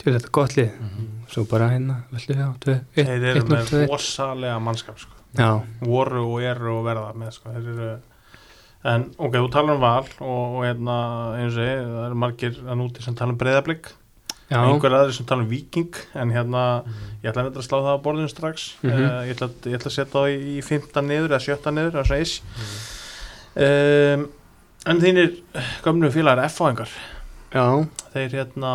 [0.00, 0.70] djöðl, þetta er gott lið.
[0.80, 1.08] Mhm.
[1.30, 2.52] svo bara hérna, veldu við á,
[2.94, 5.18] Þeir eru með rosalega mannskap sko.
[5.38, 5.50] Já,
[5.84, 7.52] voru og eru og verða með sko.
[7.54, 7.90] Þeir eru
[8.80, 10.94] En ok, þú talar um val og, og hérna,
[11.36, 13.90] eins og ég, það eru margir að núti sem tala um breyðablík
[14.48, 16.62] já, einhver aðri sem tala um viking en hérna,
[17.20, 18.64] ég ætla að, að slá það á borðinu strax.
[18.80, 19.04] Mhm.
[19.04, 22.00] uh, ég, ætla, ég ætla að setja það í, í 15 niður eða 17 niður,
[22.00, 22.40] er svona ish
[23.68, 24.26] um,
[24.88, 25.36] en þínir
[25.84, 26.96] gömlu félagar F-fáingar
[27.54, 27.66] já,
[28.14, 28.72] þeir hérna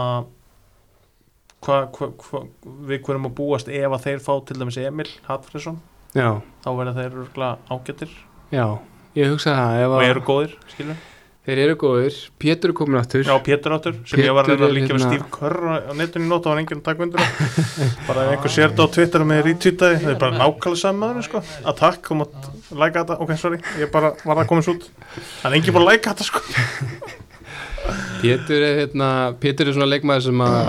[1.66, 2.44] hva, hva, hva,
[2.90, 5.82] við hverjum að búast ef að þeir fá til dæmis Emil Hallfriðsson
[6.16, 6.30] já,
[6.66, 7.20] þá verða þeir
[7.72, 8.16] ágættir
[8.54, 8.66] já
[9.16, 11.04] ég hugsaði það, ef og að eru góðir, skilur
[11.46, 14.66] þeir eru góðir, Pétur er komin áttur Já, Pétur áttur, sem ég var að Pétur
[14.66, 17.22] að líka við hérna- Steve Kerr á netinu nótt og var enginn að taka undir
[17.22, 17.60] það.
[18.08, 21.44] Bara ef einhver sér þetta á Twitter með rítvítaði það er bara nákvæmlega saman sko.
[21.62, 22.50] að takk, þú mátt
[22.82, 23.20] læka þetta.
[23.22, 24.90] Ok, sorry, ég bara var að komast út.
[25.14, 26.42] Það er enginn búin að læka þetta sko
[28.22, 29.10] Pétur er hérna,
[29.42, 30.60] Pétur er svona leikmaður sem að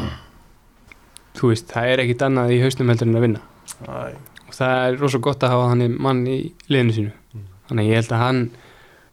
[1.36, 3.44] þú veist, það er ekkit annað í hausnum heldur en að vinna.
[3.86, 6.38] Æ, og það er rosa gott að hafa hann mann í
[6.72, 7.14] liðinu sínu.
[7.34, 7.46] Mm.
[7.70, 8.42] þannig ég held að hann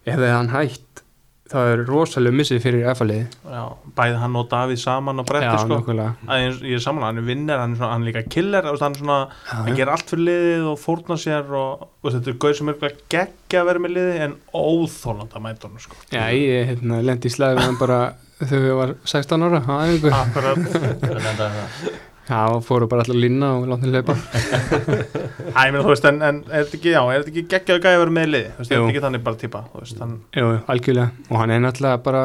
[0.04, 0.93] ef það er hann hætt
[1.52, 3.64] þá er rosalega missið fyrir F-liði já,
[3.98, 5.80] bæði hann og Davíð saman á bretti sko.
[6.40, 8.96] ég, ég er saman, hann er vinnir, hann er, svona, hann er líka killer hann,
[9.00, 9.18] svona,
[9.50, 12.72] Já, hann ger allt fyrir liðið og fórna sér og veist, þetta er gauð sem
[12.72, 12.80] er
[13.12, 16.00] geggja að vera með liðið en óþólanda hann sko.
[16.16, 17.36] Já, ég hérna, lendi í
[17.82, 18.00] bara
[18.40, 19.64] þegar ég var 16 ára
[20.24, 25.74] Akkurat Það er það Já, fóru bara allar lína og látt henni leipa Æ, ég
[25.74, 28.04] meina, þú veist, en, en er þetta ekki, já, er þetta ekki geggjaðu gæði að
[28.04, 30.14] vera með í liði, þú veist, er þetta ekki þannig bara típa, þú veist, hann,
[30.40, 31.26] Jú, algjörlega.
[31.30, 32.24] Og hann er náttúrulega bara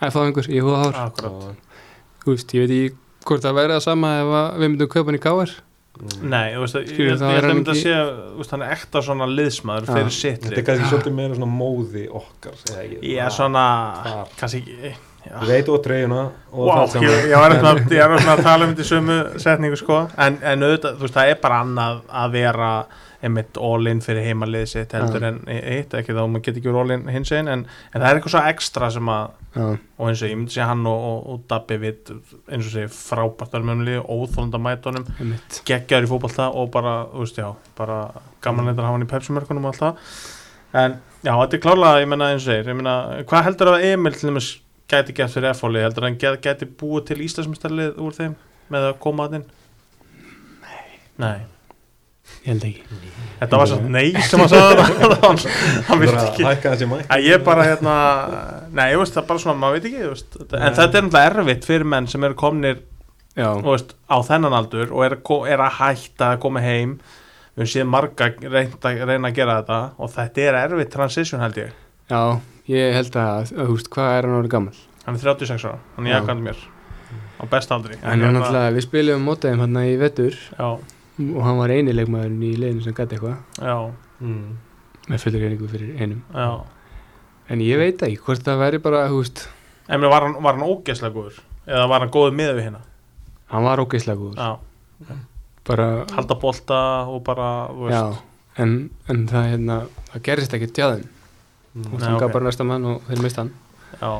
[0.00, 1.00] að fá einhver í húðahár
[2.20, 2.96] Þú veist, ég veit ekki
[3.28, 5.52] hvort það væri það sama ef að við myndum kaupa hann í káir
[6.24, 7.94] nei, þú veist, ég, Skilur, ég, það ég er held að hann mynda að sé,
[8.00, 9.92] þú veist, hann er ekta svona liðsmaður Já.
[9.98, 13.64] fyrir sitt Þetta er lið, kannski svolítið meira svona móði okkar er svona,
[14.40, 14.94] kannski ekki, já,
[15.26, 19.18] Ég veit og treyjuna og Wow, ég, var eitthvað að tala um þetta í sömu
[19.42, 20.00] setningu sko.
[20.16, 22.70] En, en auðvitað, þú veist, það er bara annað að vera
[23.20, 25.28] einmitt all-in fyrir heimalið sitt heldur Já.
[25.28, 28.20] en eitt, ekki þá maður getur ekki verið all-in hins einn, en, en það er
[28.20, 31.18] eitthvað svo ekstra sem að, Já, og eins og ég myndi segja hann og, og,
[31.34, 32.14] og Dabbi við,
[32.48, 35.06] eins og segja frábært almennlið, óþólanda mætunum
[35.68, 38.00] geggjaður í fótballta og bara, þú veist, já, bara
[38.40, 40.16] gaman að hafa hann í pepsimörkunum og allt það.
[40.80, 42.96] En já, þetta er klárlega, ég menna eins og segir, ég menna,
[43.28, 44.52] hvað heldur að Emil til dæmis
[44.90, 48.36] gæti gert fyrir F-fóli, heldur að hann gæti, gæti búið til Íslandsmyndstarlið úr þeim
[48.70, 49.48] með að koma að inn?
[51.20, 51.38] Nei.
[52.40, 53.00] Ég held ekki.
[53.40, 54.84] Þetta var svo nei sem hann sagði.
[55.00, 55.40] Það, hann,
[55.88, 56.46] hann bara ekki.
[57.10, 57.94] Að ég bara hérna,
[58.72, 61.68] nei, veist, það er bara svona, maður veit ekki, veist, en þetta er náttúrulega erfitt
[61.68, 62.80] fyrir menn sem eru komnir
[63.36, 66.96] veist, á þennan aldur og er, að er að hætta að koma heim.
[67.58, 71.74] Við séð marga reyna að gera þetta og þetta er erfitt transition held ég.
[72.10, 72.22] Já,
[72.70, 74.78] ég held að, að þú veist, hvað er hann orðið gammal
[75.10, 76.18] hann er 36 ára, hann er Já.
[76.20, 76.64] jakandi mér.
[77.40, 77.96] Á besta aldri.
[78.02, 80.36] En hann náttúrulega, við spilum mótið þeim hann í vetur.
[80.58, 80.68] Já,
[81.30, 83.38] og hann var eini leikmaðurinn í liðinu sem gæti eitthvað.
[83.58, 83.76] Já,
[84.20, 84.50] mm.
[85.08, 86.20] með fullur reyningu fyrir einum.
[86.34, 86.50] Já.
[87.50, 89.48] En ég veit ekki hvort það væri bara þú veist,
[89.90, 91.38] En mér var hann, hann ógeðslega góður?
[91.66, 92.82] Eða var hann góður miða við hérna?
[93.50, 94.36] Hann var ógeðslega góður.
[94.38, 95.16] Já,
[95.66, 97.48] bara, halda bolta og bara,
[97.90, 98.04] já.
[98.60, 98.76] En,
[99.10, 99.80] en það, hérna,
[100.12, 101.08] það gerist ekki Mm.
[101.76, 103.50] Og Nei, það gaf bara næsta mann og þeir mist hann.
[104.00, 104.10] Já,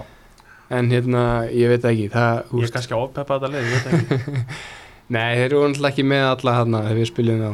[0.78, 3.72] en hérna, ég veit það ekki það, ég er kannski að ofpeppa þetta lið, ég
[3.74, 4.44] veit ekki.
[5.16, 7.50] Nei, þeir eru náttúrulega ekki með alla hann þegar við spilum þá.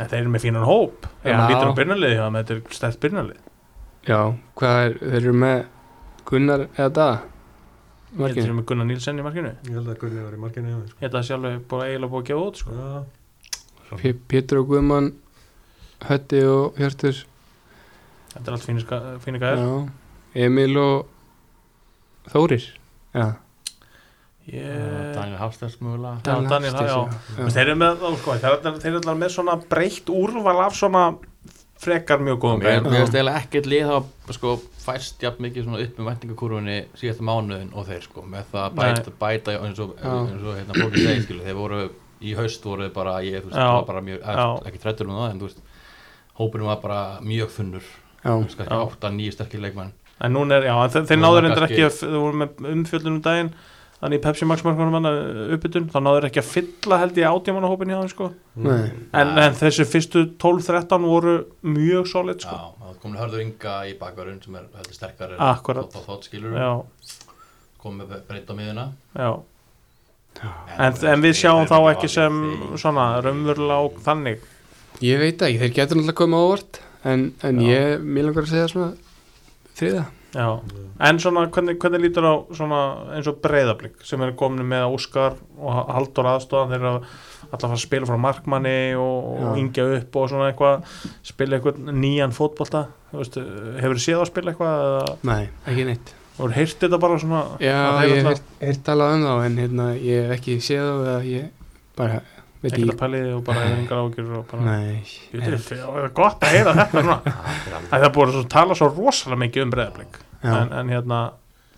[0.00, 1.06] En þeir eru með fínan hóp.
[1.22, 1.36] Ef Já.
[1.36, 3.42] maður lítur á byrnarliði, já, þetta er stætt byrnarlið
[4.06, 4.18] já,
[4.60, 5.56] hvað er, þeir eru með
[6.30, 7.14] Gunnar eða Daða?
[7.16, 8.44] Ég held þeir Markinu.
[8.46, 9.50] eru með Gunnar Nílsen í markinu.
[9.66, 10.96] Ég held að Gurri var í markinu hjá mér sko.
[11.00, 12.76] Ég held að sjálfur búið eiginlega búið að gefa út sko.
[12.76, 13.96] Já.
[14.00, 15.08] P- Pétur og Guðmann
[16.06, 17.20] Hötti og Hjörtur
[18.36, 18.66] Þetta er allt
[19.24, 21.06] fínu gæðir já, Emil og
[22.32, 22.64] Þórir?
[23.16, 23.26] Já,
[24.46, 25.14] Ég...
[25.16, 26.20] Daniel Hafstærs mögulega.
[26.22, 27.48] Já, Daniel, Hafsteins, já.
[27.56, 31.02] Þeir eru með, þá, sko, þeir eru- eru með svona breytt úrval af svona
[31.82, 34.52] frekar mjög góðum Mér finnst eiginlega ekkert lið hafa sko,
[34.84, 38.78] fæst jafn mikið svona upp með væntingakurfunni síðasta mánuðin og þeir sko með það að
[38.78, 41.82] bæta, bæta eins og, og hérna fólki segir skilu þeir voru
[42.24, 44.24] í haust voru bara ég þú veist bara mjög
[44.70, 45.60] ekki trættur með það en þú veist
[46.40, 47.90] hópurinn var bara mjög funnur
[48.26, 48.76] þú Já.
[48.82, 49.94] átta nýju sterkir leikmenn.
[50.24, 53.50] En núna er, já, þeir, náður það endur ekki að, þeir voru með umfjöllunum daginn
[53.96, 55.08] þannig í Pepsi Max markanum hann
[55.56, 58.28] uppbytun, þá náður ekki að fylla held ég átjámanna hópin hjá þeim sko.
[58.64, 61.34] Nei, en, en þessi fyrstu 12-13 voru
[61.64, 62.56] mjög solid sko.
[62.56, 65.92] Já, það kom hörður ynga í bakvarun sem er heldur sterkari Akkúrat.
[65.92, 66.70] þá þátt skilur Já,
[67.80, 68.86] kom með breytt á miðuna
[69.16, 69.30] já.
[70.76, 72.42] En, en við sjáum þá ekki sem
[72.76, 74.42] svona raunverulega og þannig.
[75.04, 76.80] Ég veit það ekki, þeir getur náttúrulega komið á óvart
[77.12, 78.92] en, en ég, mér langar að segja svona
[79.76, 80.58] þriða Já,
[81.00, 82.80] en svona hvernig, hvernig lítur á svona
[83.16, 86.98] eins og breyðablík sem er komin með Óskar og Haldur aðstofan þeir eru
[87.46, 92.36] alltaf að spila frá markmanni og, og yngja upp og svona eitthvað spila eitthvað nýjan
[92.36, 92.86] fótbolta.
[93.14, 96.14] Hefur þið séð að spila eitthvað nei, ekki neitt.
[96.36, 97.42] Hefur heyrt þetta bara svona?
[97.62, 97.78] Já,
[98.10, 102.20] ég heyrt talað um þá en hérna, ég hef ekki séð eða ég bara,
[102.64, 104.76] ekkert að ekki pæliði og bara hefur yngar ágjur og bara
[105.30, 108.46] þetta er f- það er gott að heyra þetta svona að það er búið að
[108.56, 110.52] tala svo rosalega mikið um breyðablík já.
[110.56, 111.18] En, en hérna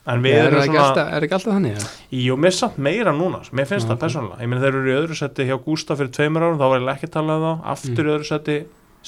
[0.08, 1.86] en við er, erum ekki svona alltaf, er ekki alltaf þannig ja?
[2.28, 4.38] Jú, mér samt meira núna, mér finnst Já, það persónulega.
[4.40, 6.96] Ég meina þeir eru í öðru seti hjá Gústa fyrir tveimur árum þá var eiginlega
[6.96, 7.66] ekki að tala um þá.
[7.74, 8.08] Aftur Mm.
[8.08, 8.56] í öðru seti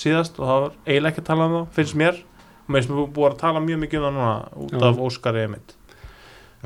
[0.02, 2.18] síðast og það var eiginlega ekki að tala um þá finnst mér.
[2.20, 4.34] Og mér finnst mér búið að tala mjög mikið um það núna
[4.66, 4.84] út Já.
[4.90, 5.74] af Óskari Emmitt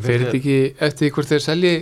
[0.02, 1.74] fyrir þetta ekki eftir hvort þeir selji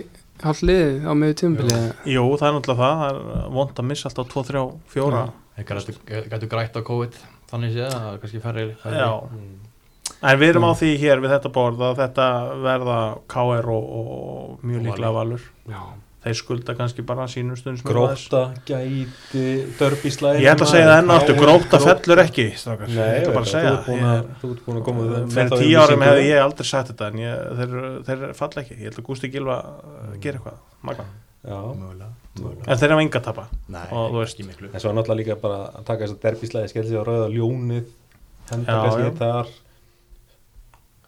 [0.43, 1.73] hálf liðið á miður tímabili?
[1.77, 5.23] Eða- Jú, það er náttúrulega það, það er vond að missa alltaf 2, 3, 4
[5.53, 7.17] Þeir gætu grætt á COVID
[7.51, 9.11] þannig séð að kannski færri færri- Já,
[10.23, 12.27] en við erum á því hér við þetta borð að þetta
[12.63, 15.43] verða KR og, og mjög Og líklega valur.
[15.69, 15.81] Já,
[16.23, 19.41] Þeir skulda kannski bara sínum stundum Gróta, gæti,
[19.75, 22.87] dörbíslæðin Ég ætla að segja það enn aftur, gróta fellur ekki strákar.
[22.93, 24.85] Nei, Ég ætla bara að segja þú ert búin Ég- að, þú ert búin að
[24.87, 27.75] koma með með fyrir tíu árum hefði ég aldrei sagt þetta en ég, þeir,
[28.07, 28.77] þeir falla ekki.
[28.79, 30.63] Ég held að Gústi Gilva uh, gera eitthvað.
[31.43, 32.63] Mögulega.
[32.71, 33.43] en þeir hafa enga að tapa
[34.73, 37.27] en svo er náttúrulega líka bara að taka þess að derbíslæði skell sig á rauða
[37.35, 37.89] ljónið
[38.53, 39.51] henda kannski þar.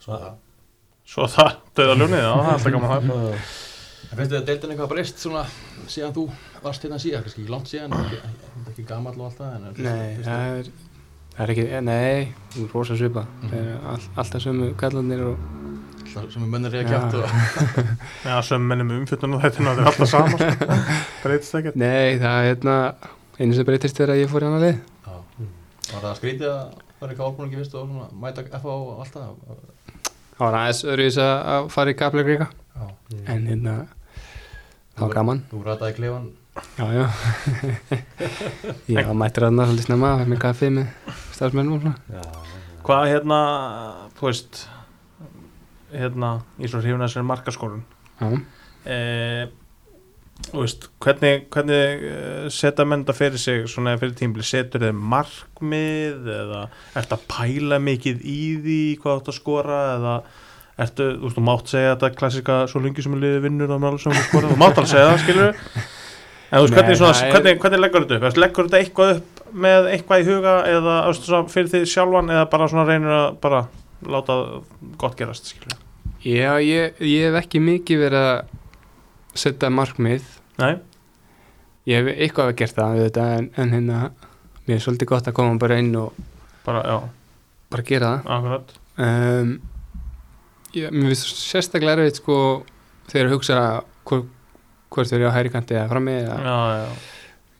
[0.03, 0.33] Svo það
[1.05, 3.55] svo það döða ljónið, já, það er alltaf gaman það.
[4.11, 5.43] En finnst þið að deildin eitthvað breyst svona
[5.91, 6.23] síðan þú
[6.63, 9.65] varst hérna síðan, kannski ekki langt síðan, ekki, ekki, ekki gamall og allt það, en
[9.65, 10.69] finnst- nei, það er
[11.35, 15.23] það er ekki, eh, nei, þú er rosa svipa það er all, alltaf sömu kallanir
[15.25, 15.35] og
[16.15, 16.95] alltaf er mönnir ég að Já.
[16.95, 17.25] kjátt og
[18.29, 20.79] já, sem mennum umfjöldunum þetta er náttúrulega alltaf saman sko.
[21.25, 22.75] breytist ekkert nei, það er hérna
[23.39, 25.15] einu sem breytist þegar ég fór í hana lið Já.
[25.91, 29.33] Var það skrítið að fara í kálbúningi fyrst og svona, mæta FH og allt það?
[30.35, 32.87] það var aðeins öðruvis að að fara í kapleik líka Já.
[33.31, 33.75] en hérna
[34.95, 35.43] það var gaman.
[35.51, 36.31] Þú rataði klefan
[36.77, 37.05] já, já.
[38.91, 41.97] Ég var mættur að svolítið snemma að með kaffi með stafsmennum og svona.
[42.11, 42.55] Já,
[42.87, 43.41] hvað hérna,
[44.19, 44.63] þú veist
[45.95, 47.83] hérna, í svo hrifuna sér markaskorun?
[48.21, 48.27] Já,
[48.91, 49.43] eh,
[50.49, 54.97] þú veist, hvernig, hvernig eh, setja menn þetta fyrir sig svona fyrir tímbli, setur þeir
[55.15, 60.17] markmið eða ertu að pæla mikið í því hvað þú átt að skora eða
[60.81, 64.79] ertu, þú veist, þú mátt segja þetta klassika svo lengi sem liðið vinnur þú mátt
[64.81, 68.39] alveg segja það, skilur en þú veist, hvernig, svona, er- hvernig, hvernig leggur þetta upp,
[68.43, 72.67] leggur þetta eitthvað upp með eitthvað í huga eða svona, fyrir því sjálfan eða bara
[72.71, 73.61] svona reynir að bara
[74.05, 74.35] láta
[74.99, 75.77] gott gerast, skilur
[76.25, 78.53] já ég, ég hef ekki mikið verið að
[79.35, 80.23] setja markmið.
[80.57, 80.73] Nei,
[81.85, 83.99] ég hef eitthvað að gert það auðvitað, en, en hérna
[84.65, 86.15] mér er svolítið gott að koma bara inn og
[86.65, 86.81] bara,
[87.69, 88.31] bara gera það.
[88.37, 88.73] Akkurat.
[88.97, 89.51] Um,
[90.79, 92.37] ég, mér finnst sérstaklega erfitt sko
[93.11, 93.59] þegar að hugsa
[94.09, 94.27] hvort,
[94.93, 96.57] hvort þau eru á hæri kanti eða frammi eða,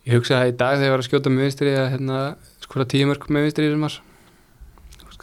[0.06, 2.20] ég hugsa að í dag þegar ég var að skjóta með vinstri að hérna,
[2.66, 4.00] skora tíu mörg með vinstri í þessum mar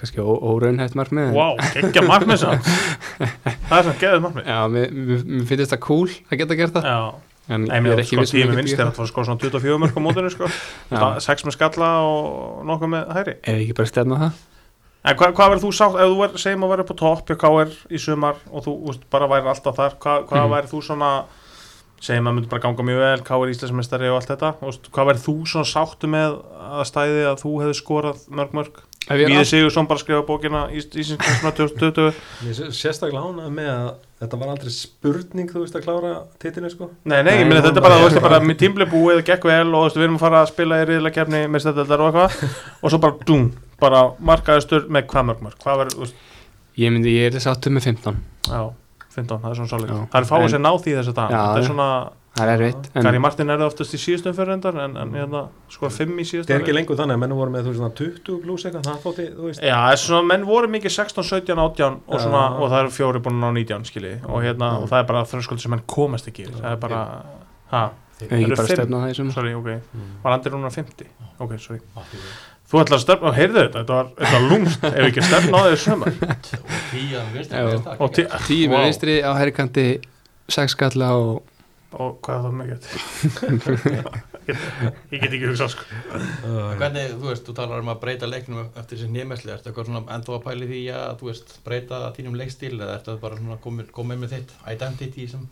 [0.03, 2.71] kannski ó- óraunhæft markmið en- Vá, geggja markmið samt.
[3.69, 4.49] Það er svona geðið markmið.
[4.51, 6.89] Já, mér, mér, finnst það cool að geta gert það.
[6.91, 6.97] Já,
[7.55, 9.79] en Nei, ég er ekki sko viss um er að það var sko svona 24
[9.85, 10.49] mörg á mótinu sko.
[10.91, 10.97] Já.
[10.97, 14.41] Það- Sex með skalla og nokkuð með hæri Ef ekki bara stefna það
[15.05, 17.31] En hvað, hvað verður þú sátt, ef þú er, segjum að vera upp á topp
[17.33, 20.53] hjá KR í sumar og þú úst, bara væri alltaf þar, hvað, hvað Mhm.
[20.55, 21.11] væri þú svona
[22.03, 25.23] segjum að myndi bara ganga mjög vel KR Íslandsmeistari og allt þetta úst, hvað væri
[25.27, 26.38] þú svona sáttu með
[26.79, 28.73] að stæði að þú hefði skorað mörg mörg
[29.11, 33.95] er Víði allt- Sigursson bara skrifa bókina Íslandsmeistari 2020 Mér er sérstaklega ánað með að
[34.23, 37.77] þetta var aldrei spurning þú veist að klára titilin sko Nei, nei, ég hún þetta
[37.77, 40.21] er bara- þú veist, bara tímli búið, gekk vel og þú veist, við erum að
[40.27, 44.03] fara að spila í riðlega kefni með stætteldar og eitthvað og svo bara, dún, bara
[44.33, 46.29] markaðistur með hvað mörg mörg, hvað þú veist,
[46.81, 48.16] Ég myndi, ég er sáttu með 15
[48.49, 48.62] já,
[49.12, 49.90] 15, það er svona svolít.
[49.92, 50.03] Já.
[50.14, 51.68] Það er fáið sem náð því þess að Já, þetta er já.
[51.68, 51.88] svona,
[52.33, 55.11] Það er erfitt en, Gary Martin er það oftast í síðustum fyrir endar en, en
[55.12, 56.49] hérna, sko, 5 í síðustum.
[56.49, 58.87] Það er ekki lengur þannig að mennum voru með þú veist svona 20 pluss eitthvað
[58.88, 62.14] það þótti þú veist Já, það er svona, menn voru mikið 16, 17, 18 og,
[62.16, 62.23] Já.
[62.25, 64.79] svona, og það eru fjóri búin að ná 19 skilji og, hérna, Já.
[64.81, 67.03] og það er bara þröskuldi sem menn komast ekki það er bara,
[67.75, 67.83] ha,
[68.31, 68.73] eru það
[69.12, 70.09] í sumar sorry, ok Mm.
[70.25, 71.83] var andir núna 50, ok, sorry.
[72.73, 75.63] Þú ætlar að stefna, heyrðu þetta, þetta var, þetta var lúmst ef ekki stefna á
[75.69, 77.63] því sumar Og tíjan vinstri, Já.
[77.63, 78.47] mér finnst það og tí, geggjað.
[78.49, 78.85] Tíu með Vá.
[78.89, 79.87] vinstri á herrikanti
[80.49, 81.49] sex skalla og
[81.93, 84.13] og hvað er það mikið
[85.13, 85.85] ég get ekki hugsað sko
[86.81, 90.03] Hvernig, þú veist, þú talar um að breyta leiknum eftir þessi nýmessli, ertu eitthvað svona
[90.17, 93.91] ennþá að pæli því að, þú veist, breyta þínum leikstíl eða ertu bara svona komið,
[93.95, 95.45] komið með þitt identity sem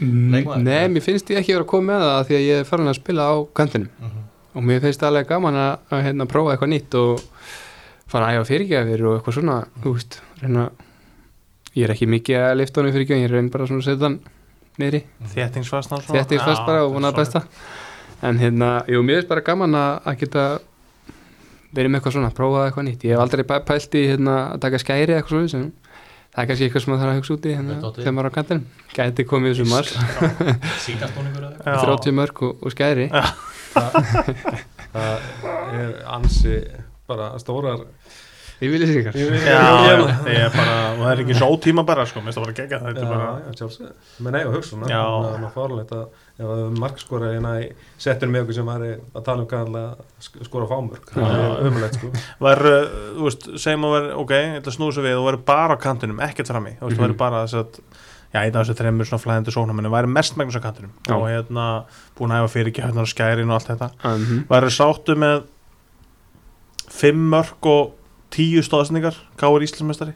[0.00, 0.56] Leikmaður?
[0.58, 2.66] Mm, Nei, mér finnst ég ekki vera að koma með það því að ég er
[2.72, 4.23] farin að spila á kantinum Mhm.
[4.54, 7.22] Og mér finnst alveg gaman að, að hérna, prófa eitthvað nýtt og
[8.10, 10.66] fara að æfa fyrirgjafir og eitthvað svona þú veist, reyna
[11.74, 14.18] ég er ekki mikið að lifta honum fyrirgjafir ég reyna bara svona að setja hann
[14.78, 15.00] niðri.
[16.18, 17.44] Þéttingsfast bara og vona að besta.
[18.24, 20.44] en hérna, jú, mér finnst bara gaman að, að geta
[21.74, 23.04] verið með eitthvað svona, prófa eitthvað nýtt.
[23.08, 25.64] Ég hef aldrei pæ- pælt í hérna, að taka skæri eitthvað svona sem
[26.34, 28.30] það er kannski eitthvað sem maður þarf að hugsa út í hérna, þegar maður er
[28.30, 28.64] á kantinum.
[28.94, 29.90] Gæti komið þessum mar
[30.84, 31.58] Sýnastóningur eða?
[31.66, 31.76] Já.
[31.84, 33.08] 30 mörg og, og skæri
[33.74, 35.18] það
[35.78, 36.54] er ansi
[37.08, 37.80] bara stórar
[38.62, 39.56] ég vil þessi ykkar Ég- Já, ég- já,
[40.30, 42.78] ég er bara, og það er ekki svo ótíma bara sko, minnst það bara gegja
[42.84, 43.88] þetta er Já, bara, já, sjálfsög
[44.24, 45.02] menn eiga hugsun Já.
[45.24, 47.36] það er fárlegt að ef að markskora í
[47.98, 49.92] settur með okkur sem var að tala um að
[50.48, 51.06] skora fámörk.
[51.14, 52.06] Það er umulegt sko.
[52.42, 52.72] Var, uh,
[53.18, 56.18] þú veist, segjum að vera, ok, þetta snúðu svo við og verður bara á kantinum,
[56.26, 57.04] ekkert frammi, þú veist, Mhm.
[57.04, 57.68] verður bara þess að,
[58.34, 61.14] já, einn af þessu þreymur svona flæðandi sóknarmenni, væri mest megnast á kantinum Já.
[61.14, 61.66] og hérna,
[62.18, 64.42] búin að hefa fyrir ekki hérna skærin og allt þetta, mm -hmm.
[64.50, 65.44] væri sáttu með
[66.90, 67.94] fimm mörg og
[68.34, 70.14] tíu stóðsendingar, Káur Íslandsmeistari?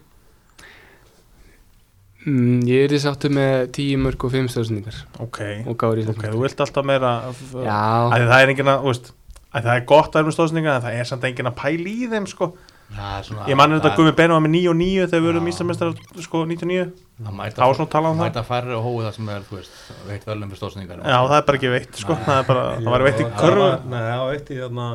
[2.26, 6.24] Mm, ég er sáttu með 10 mörg og 5 stóðsendingar ok, og gáður í ok,
[6.32, 7.12] þú vilt alltaf meira
[7.54, 7.78] já,
[8.10, 9.12] að það er enginn að, þú veist
[9.48, 11.88] að það er gott að vera með stóðsendingar en það er samt enginn að pæla
[11.88, 12.50] í þeim sko
[12.88, 15.32] ég mann þetta það- Gumi Beno var með 9 og 9 þegar við Já.
[15.32, 16.86] verðum Íslandsmeistari sko 99
[17.18, 19.40] Það mæta, þá var svona talað um það mæta færri og hóið það sem er,
[19.48, 19.76] þú veist,
[20.08, 22.90] veitt velum fyrir stóðsningar Já, það er bara ekki veitt, sko, það er bara, það
[22.94, 23.68] var veitt í Já, körfu.
[23.68, 24.88] það Nei, það var veitt í þarna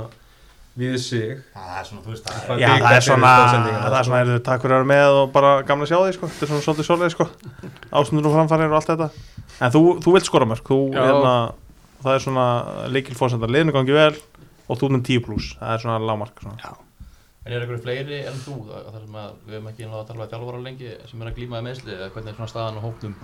[0.73, 1.33] við sig.
[1.53, 4.39] Það er svona, þú veist, það Það Já, það er svona, það er svona, er
[4.47, 6.87] takk fyrir að vera með og bara gamla sjá því, sko, þetta er svona svolítið
[6.87, 7.27] svolítið, sko.
[7.93, 9.09] Ástundur og framfærir og allt þetta.
[9.61, 11.03] En þú, þú vilt skora mörg, þú, Já.
[11.05, 11.33] hérna,
[12.01, 12.47] það er svona
[12.89, 14.15] leikil fórsendar, liðinu gangi vel
[14.65, 16.73] og þú með 10 pluss, það er svona lámark svona.
[17.43, 20.07] En er einhverju fleiri en þú, það það sem að við hefum ekki náða að
[20.11, 22.85] tala um þjálfara lengi sem er að glímaði meðsli eða hvernig er svona staðan á
[22.85, 23.15] hópnum?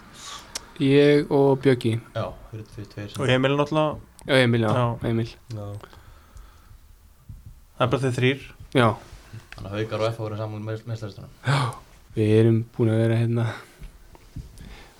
[0.83, 1.93] Ég og Bjöggi.
[2.15, 3.95] Já, fyrir því tveir sem Og Emil náttúrulega,
[4.27, 5.09] já, Emil, já, Já.
[5.09, 5.29] Emil.
[5.55, 5.65] Já.
[7.79, 8.87] það er bara þeir þrýr já,
[9.55, 11.33] Þannig að haukar og F voru saman með meðslistunum
[12.15, 13.43] við erum búin að vera hérna.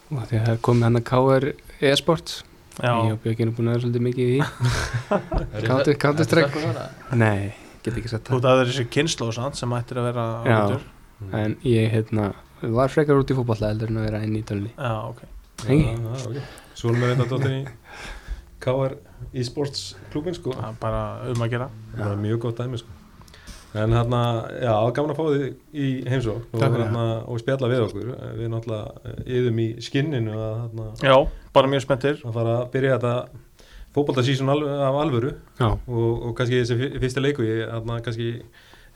[0.10, 1.46] Og þegar það er komið hann að KR
[1.90, 2.36] e-sports.
[2.80, 4.38] Já, ég og Bjöggi erum búin að vera svolítið mikið í
[5.68, 6.76] Counter- Counter-Strike.
[7.20, 7.50] nei,
[7.84, 8.40] get ekki sett þú það.
[8.40, 10.60] veist að það er þessi kynslu og sant sem ættir að vera Já.
[10.60, 12.30] áhættur en ég hérna
[12.62, 15.22] var frekar út í fótballa heldur en að vera inn í tölni Já, ok.
[15.68, 15.80] Nei.
[15.84, 16.38] Já, já, ok.
[16.80, 17.62] Svo erum við þetta dóttir í
[18.64, 18.96] KR
[19.40, 20.52] e-sports klubin sko.
[20.56, 21.68] Er bara um að gera.
[21.96, 22.96] Það er mjög gott dæmi sko.
[23.80, 24.20] En hérna,
[24.64, 25.44] já, gaman að fá þið
[25.78, 28.08] í heimsók og, hérna, og spjalla við okkur.
[28.40, 31.16] Við náttúrulega yðum í skinninu að, hérna, Já,
[31.56, 32.18] bara mjög spenntir.
[32.26, 33.14] að fara að byrja þetta
[33.96, 35.32] fótboltasísun al, af alvöru.
[35.88, 38.30] Og, og kannski þessi fyr- fyrsta leiku ég, hérna, kannski,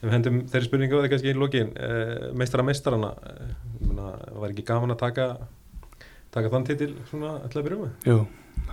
[0.02, 4.12] ef hendum þeirri spurningu á því kannski í lokin eh, meistara meistarana eh, ég meina,
[4.38, 5.28] var ekki gaman að taka
[6.34, 7.92] taka þann titil svona ætla að byrja með?
[8.10, 8.18] Jú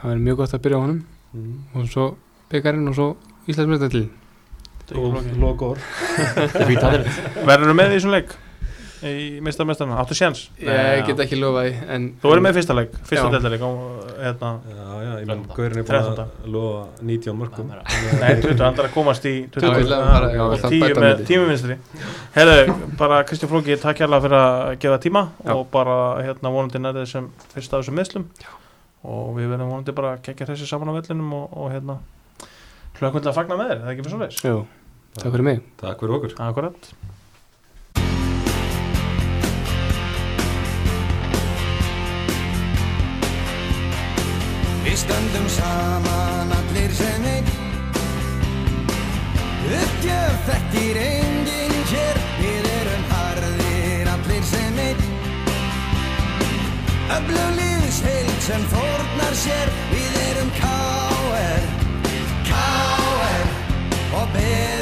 [0.02, 1.02] það er mjög gott að byrja á honum.
[1.32, 1.52] Mm.
[1.80, 2.06] og svo
[2.52, 3.06] byggarinn og svo
[3.48, 4.10] Íslandsmyndatill
[5.00, 5.80] og logor
[7.48, 8.34] Verður með í þessum leik
[9.02, 10.44] í mistar mestarna, áttu séns?
[10.62, 11.64] Ég get ekki lofa
[11.96, 13.26] en Þú verður með fyrsta leik, fyrsta
[13.66, 15.42] og hérna, já, já, ég menn.
[15.56, 19.66] Gaurin er búin að lofa 19 mörgum Nei, 20, hann er að komast í 20,
[19.66, 21.28] Já, ég ætla að fara- já, og ég ætla að 10 bæta með milli.
[21.32, 21.78] tímuvinstri
[22.36, 25.24] Herðu, bara Kristján Flóki, takk hérlega fyrir að gefa tíma
[25.56, 28.28] og bara hérna vonandi nætið sem fyrst af þessum meðslum
[29.02, 31.98] og við verðum vonandi bara að kekja þessi saman á vellinum og, og hérna
[33.02, 34.60] hlökkvöld að fagna með þér, það er ekki fyrir svo leis Jú,
[35.18, 35.64] takk fyrir mig.
[35.82, 36.72] Takk fyrir okkur
[45.02, 47.48] stöndum saman allir sem einn
[49.82, 55.02] Uppgjöf þekkir enginn hér Við erum harðir allir sem einn
[57.18, 61.68] Öflugliðs heilt sem fórnar sér Við erum K.R.
[62.52, 63.52] K.R.
[64.22, 64.81] Og berum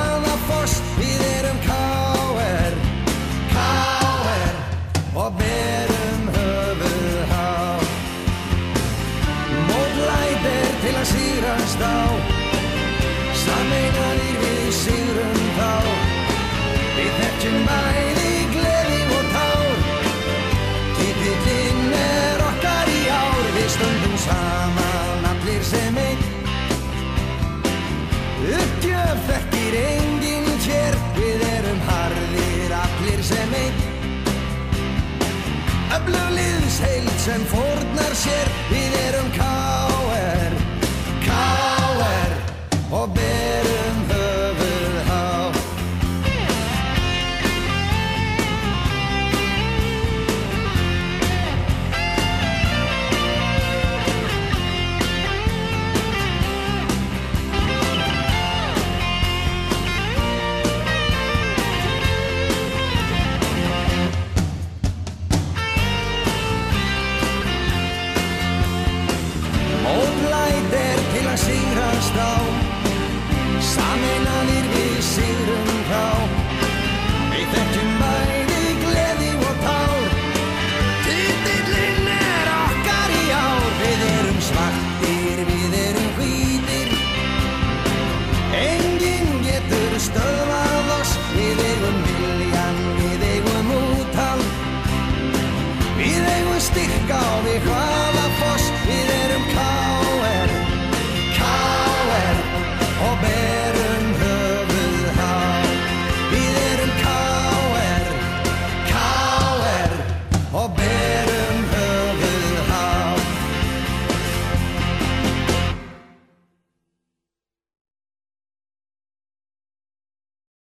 [37.26, 40.54] sem fórnar sér Við erum K.R.
[41.26, 42.36] K.R.
[43.00, 43.75] Og berum